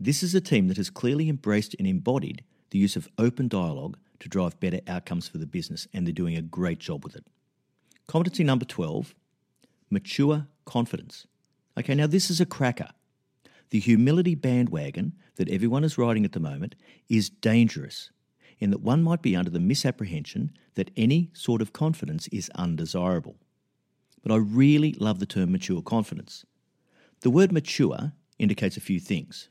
This 0.00 0.22
is 0.22 0.34
a 0.34 0.40
team 0.40 0.68
that 0.68 0.76
has 0.76 0.90
clearly 0.90 1.28
embraced 1.28 1.76
and 1.78 1.86
embodied 1.86 2.42
the 2.70 2.78
use 2.78 2.96
of 2.96 3.08
open 3.16 3.46
dialogue 3.46 3.96
to 4.20 4.28
drive 4.28 4.58
better 4.60 4.80
outcomes 4.86 5.28
for 5.28 5.38
the 5.38 5.46
business, 5.46 5.86
and 5.92 6.06
they're 6.06 6.12
doing 6.12 6.36
a 6.36 6.42
great 6.42 6.78
job 6.78 7.04
with 7.04 7.16
it. 7.16 7.24
Competency 8.06 8.44
number 8.44 8.64
12 8.64 9.14
mature 9.90 10.46
confidence. 10.64 11.26
Okay, 11.78 11.94
now 11.94 12.06
this 12.06 12.30
is 12.30 12.40
a 12.40 12.46
cracker. 12.46 12.88
The 13.70 13.80
humility 13.80 14.34
bandwagon 14.34 15.14
that 15.36 15.48
everyone 15.48 15.84
is 15.84 15.98
riding 15.98 16.24
at 16.24 16.32
the 16.32 16.40
moment 16.40 16.74
is 17.08 17.28
dangerous 17.28 18.10
in 18.58 18.70
that 18.70 18.80
one 18.80 19.02
might 19.02 19.22
be 19.22 19.36
under 19.36 19.50
the 19.50 19.60
misapprehension 19.60 20.52
that 20.74 20.90
any 20.96 21.30
sort 21.32 21.60
of 21.60 21.72
confidence 21.72 22.28
is 22.28 22.50
undesirable. 22.54 23.36
But 24.22 24.32
I 24.32 24.36
really 24.36 24.92
love 24.94 25.18
the 25.18 25.26
term 25.26 25.52
mature 25.52 25.82
confidence. 25.82 26.44
The 27.20 27.30
word 27.30 27.52
mature 27.52 28.12
indicates 28.38 28.76
a 28.76 28.80
few 28.80 29.00
things. 29.00 29.48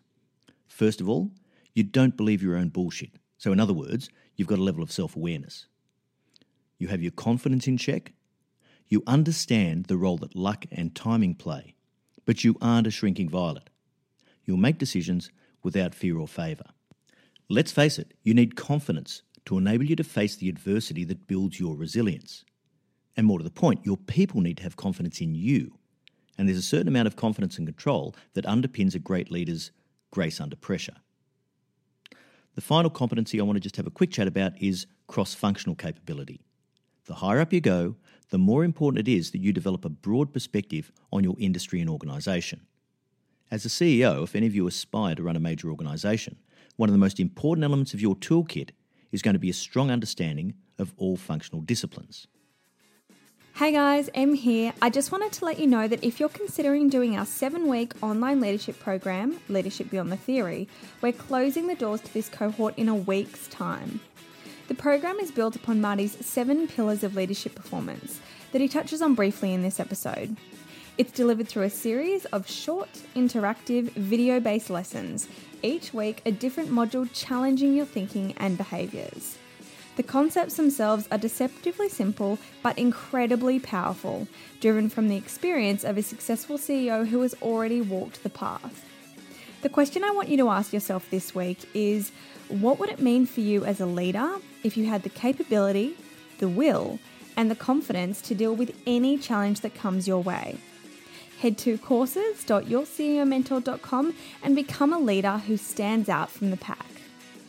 First 0.68 1.02
of 1.02 1.10
all, 1.10 1.32
you 1.74 1.84
don't 1.84 2.18
believe 2.18 2.42
your 2.42 2.56
own 2.56 2.70
bullshit. 2.70 3.12
So, 3.38 3.52
in 3.52 3.60
other 3.60 3.74
words, 3.74 4.10
you've 4.36 4.48
got 4.48 4.60
a 4.60 4.64
level 4.64 4.84
of 4.84 4.92
self 4.92 5.16
awareness. 5.16 5.68
You 6.78 6.88
have 6.90 7.02
your 7.02 7.12
confidence 7.12 7.68
in 7.68 7.78
check. 7.78 8.14
You 8.88 9.04
understand 9.08 9.86
the 9.86 9.98
role 9.98 10.18
that 10.18 10.36
luck 10.36 10.66
and 10.72 10.94
timing 10.94 11.36
play, 11.36 11.76
but 12.26 12.44
you 12.44 12.56
aren't 12.62 12.88
a 12.88 12.92
shrinking 12.92 13.30
violet. 13.30 13.70
You'll 14.46 14.58
make 14.58 14.78
decisions 14.78 15.32
without 15.64 15.96
fear 15.96 16.18
or 16.18 16.28
favour. 16.28 16.66
Let's 17.50 17.72
face 17.72 17.98
it, 17.98 18.14
you 18.24 18.34
need 18.34 18.56
confidence 18.56 19.22
to 19.46 19.58
enable 19.58 19.86
you 19.86 19.96
to 19.96 20.04
face 20.04 20.36
the 20.36 20.50
adversity 20.50 21.04
that 21.06 21.28
builds 21.28 21.60
your 21.60 21.76
resilience. 21.76 22.46
And 23.16 23.28
more 23.28 23.38
to 23.38 23.44
the 23.44 23.52
point, 23.52 23.86
your 23.86 23.98
people 23.98 24.42
need 24.42 24.58
to 24.58 24.64
have 24.64 24.76
confidence 24.76 25.22
in 25.22 25.36
you. 25.36 25.78
And 26.38 26.48
there's 26.48 26.58
a 26.58 26.64
certain 26.64 26.88
amount 26.88 27.08
of 27.08 27.16
confidence 27.16 27.58
and 27.58 27.68
control 27.68 28.16
that 28.34 28.46
underpins 28.46 28.96
a 28.96 29.00
great 29.00 29.32
leader's 29.32 29.72
grace 30.12 30.42
under 30.42 30.56
pressure. 30.56 30.96
The 32.56 32.62
final 32.62 32.92
competency 32.92 33.40
I 33.40 33.44
want 33.44 33.56
to 33.56 33.62
just 33.62 33.78
have 33.78 33.88
a 33.88 33.92
quick 33.92 34.12
chat 34.12 34.28
about 34.28 34.62
is 34.62 34.86
cross 35.08 35.34
functional 35.34 35.76
capability. 35.76 36.42
The 37.06 37.16
higher 37.16 37.40
up 37.40 37.52
you 37.52 37.62
go, 37.62 37.96
the 38.30 38.38
more 38.38 38.64
important 38.64 39.08
it 39.08 39.12
is 39.12 39.32
that 39.32 39.42
you 39.42 39.52
develop 39.52 39.86
a 39.86 39.90
broad 39.90 40.32
perspective 40.32 40.92
on 41.12 41.24
your 41.24 41.36
industry 41.40 41.82
and 41.82 41.90
organisation. 41.90 42.62
As 43.50 43.66
a 43.66 43.70
CEO, 43.70 44.24
if 44.24 44.36
any 44.36 44.46
of 44.46 44.56
you 44.56 44.68
aspire 44.68 45.16
to 45.16 45.24
run 45.24 45.36
a 45.36 45.40
major 45.40 45.70
organisation, 45.70 46.38
one 46.76 46.90
of 46.90 46.94
the 46.94 47.00
most 47.00 47.20
important 47.20 47.64
elements 47.64 47.94
of 47.94 48.02
your 48.02 48.16
toolkit 48.16 48.70
is 49.12 49.22
going 49.22 49.34
to 49.34 49.40
be 49.40 49.50
a 49.50 49.54
strong 49.54 49.92
understanding 49.92 50.54
of 50.78 50.94
all 50.98 51.18
functional 51.18 51.62
disciplines. 51.62 52.28
Hey 53.56 53.72
guys, 53.72 54.10
Em 54.16 54.34
here. 54.34 54.74
I 54.82 54.90
just 54.90 55.12
wanted 55.12 55.32
to 55.34 55.46
let 55.46 55.60
you 55.60 55.68
know 55.68 55.88
that 55.88 56.04
if 56.04 56.20
you're 56.20 56.28
considering 56.28 56.90
doing 56.90 57.16
our 57.16 57.26
seven 57.26 57.68
week 57.68 57.94
online 58.02 58.42
leadership 58.42 58.80
program, 58.80 59.40
Leadership 59.48 59.92
Beyond 59.92 60.12
the 60.12 60.18
Theory, 60.18 60.68
we're 61.02 61.14
closing 61.14 61.68
the 61.68 61.76
doors 61.76 62.02
to 62.02 62.12
this 62.16 62.30
cohort 62.30 62.74
in 62.78 62.90
a 62.90 62.96
week's 62.96 63.48
time. 63.50 64.00
The 64.70 64.74
program 64.74 65.20
is 65.20 65.30
built 65.30 65.56
upon 65.56 65.82
Marty's 65.82 66.26
seven 66.26 66.68
pillars 66.68 67.04
of 67.04 67.16
leadership 67.16 67.54
performance 67.54 68.20
that 68.54 68.62
he 68.62 68.68
touches 68.68 69.04
on 69.04 69.14
briefly 69.14 69.54
in 69.54 69.62
this 69.62 69.80
episode. 69.80 70.36
It's 70.98 71.12
delivered 71.12 71.48
through 71.48 71.64
a 71.64 71.70
series 71.70 72.26
of 72.26 72.50
short, 72.50 72.90
interactive, 73.16 73.92
video 73.92 74.40
based 74.40 74.72
lessons, 74.72 75.28
each 75.62 75.94
week 75.94 76.24
a 76.26 76.32
different 76.32 76.72
module 76.72 77.08
challenging 77.14 77.76
your 77.76 77.86
thinking 77.86 78.34
and 78.38 78.58
behaviours. 78.58 79.38
The 79.96 80.04
concepts 80.04 80.56
themselves 80.56 81.08
are 81.12 81.20
deceptively 81.20 81.88
simple 81.88 82.40
but 82.64 82.80
incredibly 82.80 83.60
powerful, 83.60 84.28
driven 84.60 84.90
from 84.90 85.08
the 85.08 85.16
experience 85.16 85.84
of 85.84 85.96
a 85.98 86.02
successful 86.02 86.58
CEO 86.58 87.06
who 87.08 87.22
has 87.22 87.36
already 87.42 87.80
walked 87.80 88.24
the 88.24 88.30
path. 88.30 88.84
The 89.62 89.70
question 89.70 90.04
I 90.04 90.10
want 90.12 90.30
you 90.30 90.38
to 90.38 90.50
ask 90.50 90.74
yourself 90.74 91.08
this 91.10 91.36
week 91.36 91.60
is 91.74 92.12
what 92.50 92.80
would 92.80 92.90
it 92.90 93.00
mean 93.00 93.28
for 93.28 93.42
you 93.42 93.66
as 93.66 93.80
a 93.80 93.86
leader 93.86 94.38
if 94.64 94.76
you 94.76 94.88
had 94.88 95.04
the 95.04 95.10
capability, 95.10 95.96
the 96.40 96.50
will, 96.50 96.98
and 97.38 97.52
the 97.52 97.56
confidence 97.56 98.20
to 98.22 98.36
deal 98.36 98.56
with 98.56 98.76
any 98.86 99.18
challenge 99.18 99.62
that 99.62 99.76
comes 99.76 100.08
your 100.08 100.24
way? 100.24 100.58
Head 101.40 101.58
to 101.60 101.78
courses.yourceomentor.com 101.78 104.16
and 104.42 104.56
become 104.56 104.92
a 104.92 105.00
leader 105.00 105.38
who 105.38 105.56
stands 105.58 106.10
out 106.10 106.32
from 106.32 106.50
the 106.52 106.58
pack. 106.58 106.88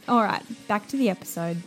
All 0.07 0.23
right, 0.23 0.43
back 0.69 0.87
to 0.89 0.97
the 0.97 1.09
episode. 1.09 1.63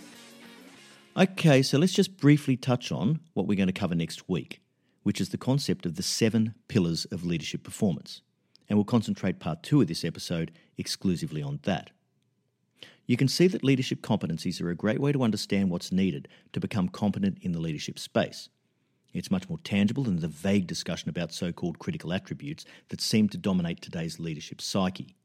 Okay, 1.19 1.63
so 1.63 1.79
let's 1.79 1.93
just 1.93 2.17
briefly 2.17 2.55
touch 2.55 2.91
on 2.91 3.21
what 3.33 3.47
we're 3.47 3.57
going 3.57 3.65
to 3.65 3.73
cover 3.73 3.95
next 3.95 4.29
week, 4.29 4.61
which 5.01 5.19
is 5.19 5.29
the 5.29 5.37
concept 5.37 5.87
of 5.87 5.95
the 5.95 6.03
seven 6.03 6.53
pillars 6.67 7.05
of 7.05 7.25
leadership 7.25 7.63
performance. 7.63 8.21
And 8.69 8.77
we'll 8.77 8.85
concentrate 8.85 9.39
part 9.39 9.63
two 9.63 9.81
of 9.81 9.87
this 9.87 10.05
episode 10.05 10.51
exclusively 10.77 11.41
on 11.41 11.59
that. 11.63 11.89
You 13.07 13.17
can 13.17 13.27
see 13.27 13.47
that 13.47 13.63
leadership 13.63 14.01
competencies 14.01 14.61
are 14.61 14.69
a 14.69 14.75
great 14.75 14.99
way 14.99 15.11
to 15.11 15.23
understand 15.23 15.71
what's 15.71 15.91
needed 15.91 16.27
to 16.53 16.59
become 16.59 16.87
competent 16.87 17.39
in 17.41 17.51
the 17.51 17.59
leadership 17.59 17.97
space. 17.97 18.49
It's 19.11 19.31
much 19.31 19.49
more 19.49 19.57
tangible 19.63 20.03
than 20.03 20.19
the 20.19 20.27
vague 20.27 20.67
discussion 20.67 21.09
about 21.09 21.33
so 21.33 21.51
called 21.51 21.79
critical 21.79 22.13
attributes 22.13 22.63
that 22.89 23.01
seem 23.01 23.27
to 23.29 23.39
dominate 23.39 23.81
today's 23.81 24.19
leadership 24.19 24.61
psyche. 24.61 25.15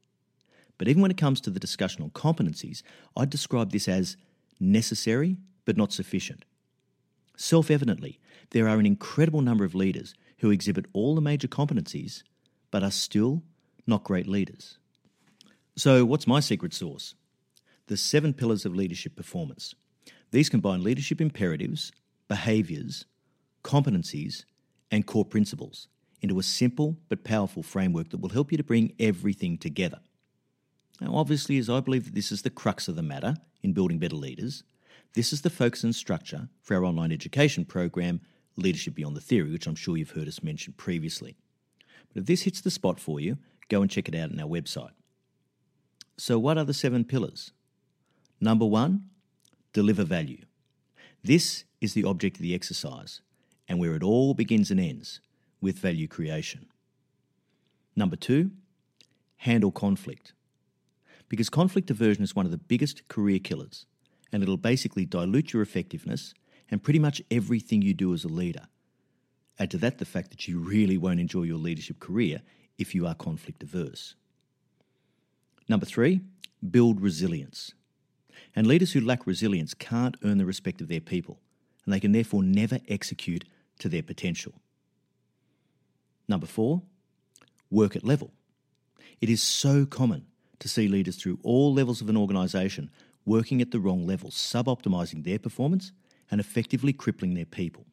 But 0.79 0.87
even 0.87 1.03
when 1.03 1.11
it 1.11 1.17
comes 1.17 1.39
to 1.41 1.51
the 1.51 1.59
discussion 1.59 2.01
on 2.01 2.09
competencies, 2.09 2.81
I'd 3.15 3.29
describe 3.29 3.71
this 3.71 3.87
as 3.87 4.17
necessary 4.59 5.37
but 5.65 5.77
not 5.77 5.93
sufficient. 5.93 6.45
Self 7.35 7.71
evidently, 7.71 8.19
there 8.51 8.67
are 8.67 8.79
an 8.79 8.85
incredible 8.85 9.41
number 9.41 9.63
of 9.63 9.75
leaders 9.75 10.13
who 10.39 10.51
exhibit 10.51 10.85
all 10.93 11.15
the 11.15 11.21
major 11.21 11.47
competencies 11.47 12.23
but 12.71 12.83
are 12.83 12.91
still 12.91 13.43
not 13.85 14.03
great 14.03 14.27
leaders. 14.27 14.77
So, 15.75 16.05
what's 16.05 16.27
my 16.27 16.39
secret 16.39 16.73
sauce? 16.73 17.15
The 17.87 17.97
seven 17.97 18.33
pillars 18.33 18.65
of 18.65 18.75
leadership 18.75 19.15
performance. 19.15 19.73
These 20.31 20.49
combine 20.49 20.83
leadership 20.83 21.19
imperatives, 21.19 21.91
behaviours, 22.27 23.05
competencies, 23.63 24.45
and 24.91 25.05
core 25.05 25.25
principles 25.25 25.87
into 26.21 26.39
a 26.39 26.43
simple 26.43 26.97
but 27.09 27.23
powerful 27.23 27.63
framework 27.63 28.09
that 28.09 28.21
will 28.21 28.29
help 28.29 28.51
you 28.51 28.57
to 28.57 28.63
bring 28.63 28.93
everything 28.99 29.57
together. 29.57 29.99
Now, 31.01 31.15
obviously, 31.15 31.57
as 31.57 31.69
I 31.69 31.79
believe 31.79 32.05
that 32.05 32.15
this 32.15 32.31
is 32.31 32.43
the 32.43 32.49
crux 32.49 32.87
of 32.87 32.95
the 32.95 33.03
matter 33.03 33.35
in 33.61 33.73
building 33.73 33.99
better 33.99 34.15
leaders, 34.15 34.63
this 35.13 35.31
is 35.31 35.41
the 35.41 35.49
focus 35.49 35.83
and 35.83 35.95
structure 35.95 36.49
for 36.61 36.75
our 36.75 36.83
online 36.83 37.11
education 37.11 37.65
program, 37.65 38.21
Leadership 38.55 38.95
Beyond 38.95 39.15
the 39.15 39.21
Theory, 39.21 39.51
which 39.51 39.67
I'm 39.67 39.75
sure 39.75 39.95
you've 39.95 40.11
heard 40.11 40.27
us 40.27 40.43
mention 40.43 40.73
previously. 40.73 41.35
But 42.13 42.21
if 42.21 42.25
this 42.25 42.43
hits 42.43 42.61
the 42.61 42.71
spot 42.71 42.99
for 42.99 43.19
you, 43.19 43.37
go 43.69 43.81
and 43.81 43.91
check 43.91 44.07
it 44.07 44.15
out 44.15 44.31
on 44.31 44.39
our 44.39 44.47
website. 44.47 44.91
So, 46.17 46.39
what 46.39 46.57
are 46.57 46.65
the 46.65 46.73
seven 46.73 47.05
pillars? 47.05 47.51
Number 48.39 48.65
one, 48.65 49.05
deliver 49.71 50.03
value. 50.03 50.45
This 51.23 51.63
is 51.79 51.93
the 51.93 52.03
object 52.03 52.37
of 52.37 52.43
the 52.43 52.55
exercise 52.55 53.21
and 53.67 53.79
where 53.79 53.95
it 53.95 54.03
all 54.03 54.33
begins 54.33 54.71
and 54.71 54.79
ends 54.79 55.21
with 55.61 55.79
value 55.79 56.07
creation. 56.07 56.67
Number 57.95 58.15
two, 58.15 58.51
handle 59.37 59.71
conflict. 59.71 60.33
Because 61.29 61.49
conflict 61.49 61.89
aversion 61.89 62.23
is 62.23 62.35
one 62.35 62.45
of 62.45 62.51
the 62.51 62.57
biggest 62.57 63.07
career 63.07 63.39
killers 63.39 63.85
and 64.33 64.41
it'll 64.43 64.57
basically 64.57 65.05
dilute 65.05 65.53
your 65.53 65.61
effectiveness 65.61 66.33
and 66.69 66.83
pretty 66.83 66.99
much 66.99 67.21
everything 67.29 67.81
you 67.81 67.93
do 67.93 68.13
as 68.13 68.23
a 68.23 68.27
leader. 68.27 68.67
Add 69.59 69.71
to 69.71 69.77
that 69.77 69.99
the 69.99 70.05
fact 70.05 70.31
that 70.31 70.47
you 70.47 70.59
really 70.59 70.97
won't 70.97 71.19
enjoy 71.19 71.43
your 71.43 71.59
leadership 71.59 71.99
career 71.99 72.41
if 72.77 72.95
you 72.95 73.05
are 73.05 73.13
conflict 73.13 73.61
averse. 73.61 74.15
Number 75.69 75.85
three, 75.85 76.21
build 76.69 76.99
resilience. 76.99 77.73
And 78.55 78.65
leaders 78.65 78.93
who 78.93 79.01
lack 79.01 79.27
resilience 79.27 79.73
can't 79.75 80.17
earn 80.23 80.39
the 80.39 80.45
respect 80.45 80.81
of 80.81 80.87
their 80.87 80.99
people, 80.99 81.39
and 81.85 81.93
they 81.93 81.99
can 81.99 82.11
therefore 82.11 82.43
never 82.43 82.79
execute 82.87 83.45
to 83.79 83.87
their 83.87 84.03
potential. 84.03 84.53
Number 86.27 86.47
four, 86.47 86.81
work 87.69 87.95
at 87.95 88.03
level. 88.03 88.31
It 89.21 89.29
is 89.29 89.41
so 89.41 89.85
common 89.85 90.25
to 90.59 90.67
see 90.67 90.87
leaders 90.87 91.17
through 91.17 91.39
all 91.43 91.73
levels 91.73 92.01
of 92.01 92.09
an 92.09 92.17
organisation 92.17 92.89
working 93.25 93.61
at 93.61 93.71
the 93.71 93.79
wrong 93.79 94.05
level, 94.05 94.29
suboptimizing 94.29 95.23
their 95.23 95.39
performance 95.39 95.91
and 96.29 96.39
effectively 96.39 96.93
crippling 96.93 97.33
their 97.33 97.45
people. 97.45 97.85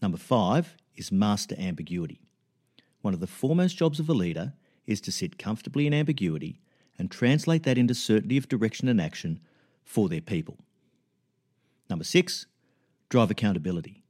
Number 0.00 0.18
five 0.18 0.76
is 0.96 1.12
master 1.12 1.54
ambiguity. 1.58 2.20
One 3.00 3.14
of 3.14 3.20
the 3.20 3.26
foremost 3.26 3.76
jobs 3.76 4.00
of 4.00 4.08
a 4.08 4.14
leader 4.14 4.54
is 4.86 5.00
to 5.02 5.12
sit 5.12 5.38
comfortably 5.38 5.86
in 5.86 5.94
ambiguity 5.94 6.60
and 6.98 7.10
translate 7.10 7.62
that 7.62 7.78
into 7.78 7.94
certainty 7.94 8.36
of 8.36 8.48
direction 8.48 8.88
and 8.88 9.00
action 9.00 9.40
for 9.84 10.08
their 10.08 10.20
people. 10.20 10.58
Number 11.88 12.04
six, 12.04 12.46
drive 13.08 13.30
accountability. 13.30 14.02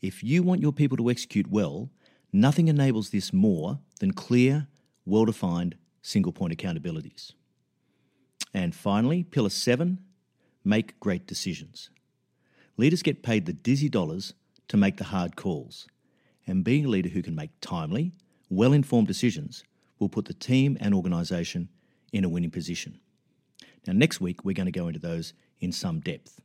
If 0.00 0.22
you 0.22 0.42
want 0.42 0.62
your 0.62 0.72
people 0.72 0.96
to 0.98 1.10
execute 1.10 1.50
well, 1.50 1.90
nothing 2.32 2.68
enables 2.68 3.10
this 3.10 3.32
more 3.32 3.80
than 4.00 4.12
clear, 4.12 4.68
well 5.04 5.24
defined, 5.24 5.76
single 6.02 6.32
point 6.32 6.56
accountabilities. 6.56 7.32
And 8.54 8.74
finally, 8.74 9.24
pillar 9.24 9.50
seven 9.50 9.98
make 10.64 10.98
great 11.00 11.26
decisions. 11.26 11.90
Leaders 12.76 13.02
get 13.02 13.22
paid 13.22 13.46
the 13.46 13.52
dizzy 13.52 13.88
dollars 13.88 14.34
to 14.68 14.76
make 14.76 14.96
the 14.96 15.04
hard 15.04 15.36
calls, 15.36 15.86
and 16.46 16.64
being 16.64 16.84
a 16.84 16.88
leader 16.88 17.08
who 17.08 17.22
can 17.22 17.34
make 17.34 17.50
timely, 17.60 18.12
well 18.48 18.72
informed 18.72 19.08
decisions 19.08 19.64
will 19.98 20.08
put 20.08 20.26
the 20.26 20.34
team 20.34 20.76
and 20.80 20.94
organisation 20.94 21.68
in 22.12 22.24
a 22.24 22.28
winning 22.28 22.50
position. 22.50 23.00
Now, 23.86 23.94
next 23.94 24.20
week, 24.20 24.44
we're 24.44 24.54
going 24.54 24.66
to 24.66 24.72
go 24.72 24.88
into 24.88 25.00
those 25.00 25.32
in 25.60 25.72
some 25.72 26.00
depth. 26.00 26.40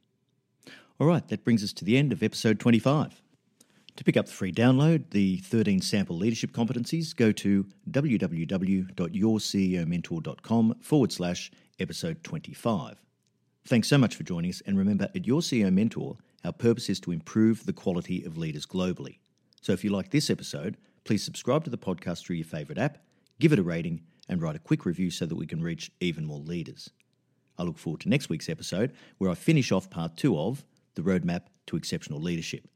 All 0.99 1.07
right, 1.07 1.27
that 1.27 1.43
brings 1.43 1.63
us 1.63 1.73
to 1.73 1.85
the 1.85 1.97
end 1.97 2.11
of 2.11 2.23
episode 2.23 2.59
25. 2.59 3.21
To 3.95 4.03
pick 4.03 4.17
up 4.17 4.25
the 4.25 4.31
free 4.31 4.51
download, 4.51 5.11
the 5.11 5.37
13 5.37 5.79
sample 5.81 6.17
leadership 6.17 6.51
competencies, 6.51 7.15
go 7.15 7.31
to 7.33 7.67
www.yourceomentor.com 7.91 10.75
forward 10.81 11.11
slash 11.11 11.51
episode 11.79 12.23
25. 12.23 13.01
Thanks 13.65 13.87
so 13.87 13.97
much 13.97 14.15
for 14.15 14.23
joining 14.23 14.51
us, 14.51 14.61
and 14.65 14.77
remember, 14.77 15.09
at 15.15 15.25
Your 15.25 15.41
CEO 15.41 15.71
Mentor, 15.71 16.17
our 16.43 16.51
purpose 16.51 16.89
is 16.89 16.99
to 17.01 17.11
improve 17.11 17.65
the 17.65 17.73
quality 17.73 18.23
of 18.23 18.37
leaders 18.37 18.65
globally. 18.65 19.19
So 19.61 19.71
if 19.71 19.83
you 19.83 19.89
like 19.89 20.11
this 20.11 20.29
episode, 20.29 20.77
please 21.05 21.23
subscribe 21.23 21.63
to 21.63 21.69
the 21.69 21.77
podcast 21.77 22.25
through 22.25 22.35
your 22.35 22.45
favourite 22.45 22.77
app, 22.77 22.97
give 23.39 23.53
it 23.53 23.59
a 23.59 23.63
rating, 23.63 24.01
and 24.27 24.41
write 24.41 24.55
a 24.55 24.59
quick 24.59 24.85
review 24.85 25.09
so 25.09 25.25
that 25.25 25.35
we 25.35 25.47
can 25.47 25.61
reach 25.61 25.91
even 25.99 26.25
more 26.25 26.39
leaders. 26.39 26.89
I 27.57 27.63
look 27.63 27.77
forward 27.77 28.01
to 28.01 28.09
next 28.09 28.29
week's 28.29 28.49
episode 28.49 28.93
where 29.17 29.29
I 29.29 29.35
finish 29.35 29.71
off 29.71 29.89
part 29.89 30.17
two 30.17 30.37
of 30.37 30.65
The 30.95 31.01
Roadmap 31.01 31.43
to 31.67 31.77
Exceptional 31.77 32.19
Leadership. 32.19 32.67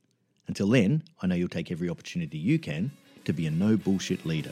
Until 0.47 0.69
then, 0.69 1.03
I 1.21 1.27
know 1.27 1.35
you'll 1.35 1.49
take 1.49 1.71
every 1.71 1.89
opportunity 1.89 2.37
you 2.37 2.59
can 2.59 2.91
to 3.25 3.33
be 3.33 3.47
a 3.47 3.51
no 3.51 3.75
bullshit 3.75 4.25
leader. 4.25 4.51